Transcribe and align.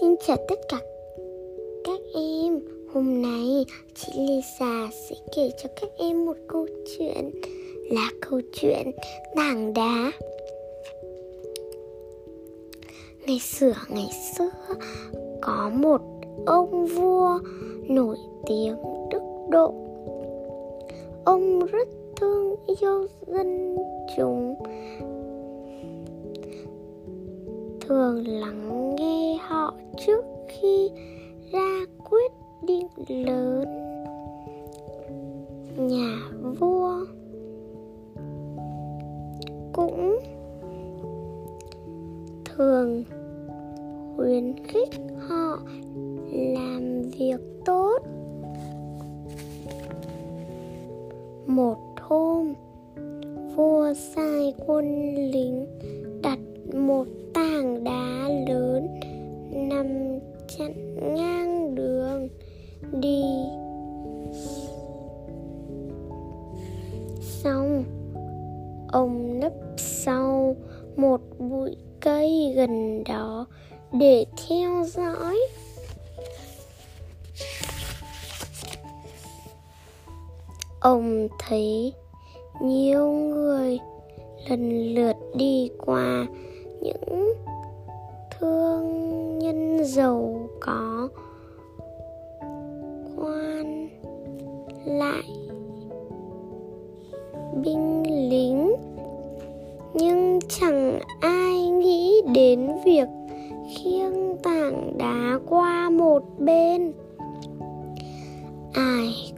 Xin 0.00 0.14
chào 0.26 0.36
tất 0.48 0.58
cả 0.68 0.78
các 1.84 2.00
em. 2.14 2.60
Hôm 2.94 3.22
nay 3.22 3.64
chị 3.94 4.12
Lisa 4.16 4.88
sẽ 4.92 5.16
kể 5.36 5.50
cho 5.62 5.68
các 5.80 5.90
em 5.98 6.26
một 6.26 6.36
câu 6.48 6.66
chuyện 6.98 7.30
Là 7.90 8.10
câu 8.20 8.40
chuyện 8.52 8.90
tảng 9.36 9.74
đá. 9.74 10.12
Ngày 13.26 13.38
xưa 13.38 13.72
ngày 13.88 14.08
xưa, 14.38 14.50
Có 15.40 15.70
một 15.74 16.00
ông 16.46 16.86
vua 16.86 17.38
nổi 17.88 18.16
tiếng 18.46 18.76
đức 19.10 19.22
độ. 19.50 19.74
Ông 21.24 21.66
rất 21.66 21.88
thương 22.16 22.54
yêu 22.80 23.06
dân 23.26 23.76
chúng, 24.16 24.54
thường 27.80 28.28
lắng 28.28 28.96
nghe 28.96 29.25
họ 29.40 29.74
trước 30.06 30.24
khi 30.48 30.90
ra 31.52 31.84
quyết 32.10 32.32
định 32.62 32.86
lớn. 33.08 33.64
Nhà 35.76 36.18
vua 36.60 37.06
cũng 39.72 40.18
thường 42.44 43.04
khuyến 44.16 44.54
khích 44.64 44.90
họ 45.28 45.58
làm 46.32 47.02
việc 47.02 47.40
tốt. 47.64 47.98
Một 51.46 51.78
hôm, 52.00 52.54
vua 53.56 53.94
sai 53.94 54.54
quân 54.66 55.14
xong. 67.46 67.84
Ông 68.88 69.40
nấp 69.40 69.52
sau 69.76 70.56
một 70.96 71.20
bụi 71.38 71.76
cây 72.00 72.52
gần 72.56 73.04
đó 73.04 73.46
để 73.92 74.26
theo 74.48 74.84
dõi. 74.84 75.38
Ông 80.80 81.28
thấy 81.38 81.92
nhiều 82.62 83.06
người 83.10 83.78
lần 84.48 84.94
lượt 84.94 85.16
đi 85.34 85.70
qua 85.86 86.26
những 86.80 87.34
thương 88.38 89.38
nhân 89.38 89.84
giàu 89.84 90.48
có. 90.60 91.08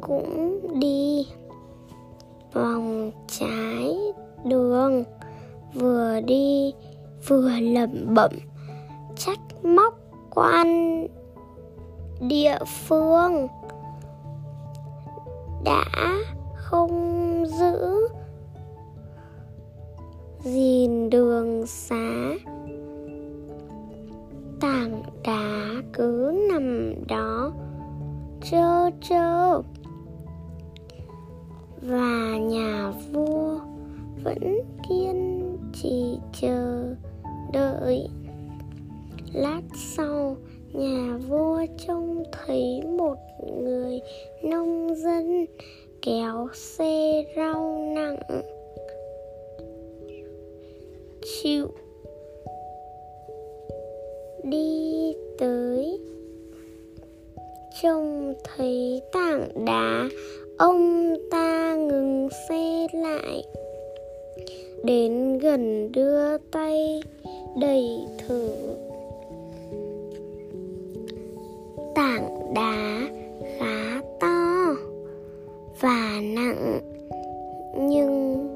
Cũng 0.00 0.60
đi 0.80 1.26
vòng 2.52 3.10
trái 3.28 3.96
đường, 4.44 5.04
vừa 5.74 6.20
đi 6.20 6.74
vừa 7.28 7.50
lẩm 7.60 8.14
bẩm, 8.14 8.30
trách 9.16 9.64
móc 9.64 9.94
quan 10.34 10.66
địa 12.20 12.58
phương 12.86 13.48
đã 15.64 15.84
không 16.54 17.44
giữ 17.46 18.08
gìn 20.42 21.10
đường 21.10 21.66
xá. 21.66 22.34
Tảng 24.60 25.02
đá 25.24 25.82
cứ 25.92 26.34
nằm 26.50 26.94
đó, 27.08 27.52
trơ 28.42 28.90
trơ. 29.00 29.62
Chờ 36.40 36.94
đợi. 37.52 38.08
Lát 39.34 39.62
sau, 39.96 40.36
nhà 40.72 41.18
vua 41.28 41.60
trông 41.86 42.22
thấy 42.32 42.82
một 42.98 43.16
người 43.62 44.00
nông 44.42 44.94
dân 44.96 45.46
kéo 46.02 46.48
xe 46.54 47.24
rau 47.36 47.92
nặng. 47.94 48.42
Chịu. 51.22 51.68
Đi 54.44 55.14
tới. 55.38 55.98
Trông 57.82 58.34
thấy 58.44 59.02
tảng 59.12 59.64
đá 59.64 60.08
ông 60.58 61.14
ta 61.30 61.65
đến 64.86 65.38
gần 65.38 65.92
đưa 65.92 66.38
tay 66.38 67.02
đẩy 67.60 68.06
thử. 68.18 68.50
Tảng 71.94 72.54
đá 72.54 73.00
khá 73.58 74.00
to 74.20 74.74
và 75.80 76.20
nặng, 76.22 76.80
nhưng 77.78 78.46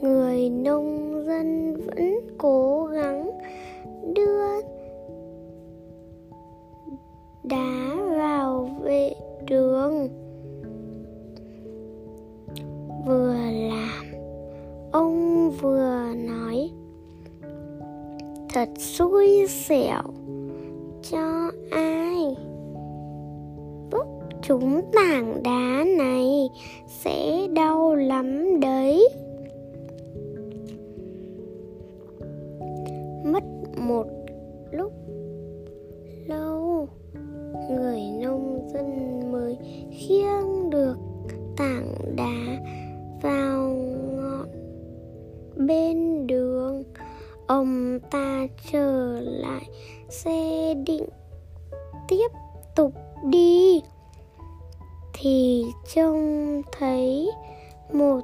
người 0.00 0.48
nông 0.48 1.22
dân 1.26 1.76
vẫn 1.76 2.20
cố 2.38 2.86
thật 18.54 18.68
xui 18.78 19.46
xẻo. 19.48 20.02
Cho 21.10 21.50
ai? 21.70 22.36
Bức 23.90 24.06
chúng 24.42 24.80
tảng 24.92 25.42
đá 25.42 25.84
này 25.98 26.48
sẽ 26.88 27.48
đau 27.54 27.94
lắm 27.94 28.60
đấy. 28.60 29.08
Mất 33.24 33.44
một 33.76 34.06
lúc 34.70 34.92
lâu, 36.26 36.88
người 37.70 38.00
nông 38.22 38.68
dân 38.72 39.20
mới 39.32 39.56
khiêng 39.90 40.70
được 40.70 40.96
tảng 41.56 41.94
đá 42.16 42.58
vào 43.22 43.68
ngọn 44.16 44.48
bên 45.56 46.26
đường 46.26 46.43
ông 47.46 47.98
ta 48.10 48.46
trở 48.72 49.20
lại 49.20 49.68
xe 50.08 50.74
định 50.86 51.06
tiếp 52.08 52.28
tục 52.76 52.92
đi. 53.24 53.82
Thì 55.12 55.64
trông 55.94 56.62
thấy 56.78 57.30
một 57.92 58.20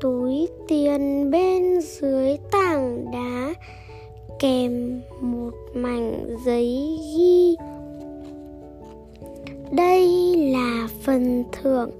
túi 0.00 0.48
tiền 0.68 1.30
bên 1.30 1.80
dưới 1.80 2.36
tảng 2.50 3.10
đá 3.12 3.54
kèm 4.38 5.02
một 5.20 5.50
mảnh 5.74 6.36
giấy 6.44 6.98
ghi. 7.16 7.56
Đây 9.72 10.36
là 10.36 10.88
phần 11.02 11.44
thưởng 11.52 11.90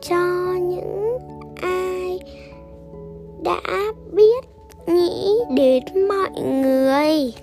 cho 0.00 0.54
những 0.60 1.18
ai 1.62 2.18
đã 3.42 3.60
nghĩ 4.86 5.38
đến 5.56 6.08
mọi 6.08 6.30
người. 6.40 7.34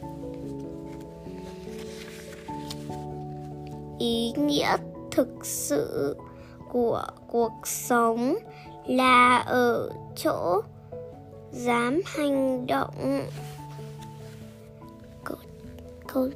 Ý 4.00 4.34
nghĩa 4.36 4.78
thực 5.12 5.46
sự 5.46 6.16
của 6.70 7.04
cuộc 7.32 7.52
sống 7.64 8.36
là 8.86 9.38
ở 9.38 9.92
chỗ 10.16 10.62
dám 11.52 12.02
hành 12.06 12.68
động. 12.68 13.22
Câu, 15.24 15.38
câu 16.08 16.30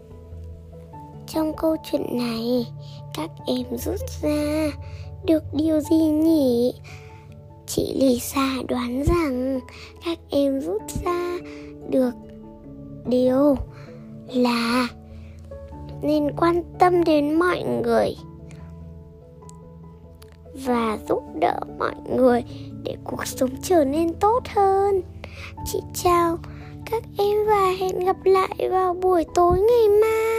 trong 1.28 1.54
câu 1.58 1.76
chuyện 1.84 2.18
này 2.18 2.68
các 3.14 3.30
em 3.48 3.78
rút 3.78 4.00
ra 4.22 4.72
được 5.26 5.44
điều 5.54 5.80
gì 5.80 5.98
nhỉ? 5.98 6.74
Chị 7.68 7.94
lisa 7.96 8.50
đoán 8.68 9.04
rằng 9.04 9.60
các 10.06 10.18
em 10.30 10.60
rút 10.60 10.82
ra 11.06 11.38
được 11.90 12.12
điều 13.06 13.56
là 14.28 14.88
nên 16.02 16.32
quan 16.38 16.64
tâm 16.80 17.04
đến 17.04 17.40
mọi 17.40 17.64
người 17.84 18.16
và 20.66 20.98
giúp 21.10 21.24
đỡ 21.40 21.60
mọi 21.80 21.96
người 22.18 22.44
để 22.84 22.96
cuộc 23.04 23.28
sống 23.28 23.50
trở 23.64 23.86
nên 23.86 24.14
tốt 24.14 24.40
hơn. 24.56 25.02
Chị 25.66 25.80
chào 25.94 26.38
các 26.92 27.04
em 27.18 27.46
và 27.48 27.74
hẹn 27.80 28.00
gặp 28.00 28.18
lại 28.26 28.70
vào 28.72 28.94
buổi 28.94 29.26
tối 29.36 29.60
ngày 29.60 30.00
mai. 30.02 30.35